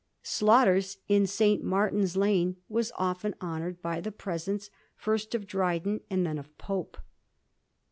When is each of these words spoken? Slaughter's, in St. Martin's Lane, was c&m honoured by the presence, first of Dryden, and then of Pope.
Slaughter's, 0.23 0.97
in 1.07 1.27
St. 1.27 1.63
Martin's 1.63 2.17
Lane, 2.17 2.55
was 2.67 2.87
c&m 2.87 3.35
honoured 3.39 3.83
by 3.83 4.01
the 4.01 4.11
presence, 4.11 4.71
first 4.95 5.35
of 5.35 5.45
Dryden, 5.45 6.01
and 6.09 6.25
then 6.25 6.39
of 6.39 6.57
Pope. 6.57 6.97